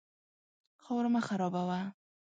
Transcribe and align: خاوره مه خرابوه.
خاوره 0.83 1.09
مه 1.15 1.21
خرابوه. 1.27 1.81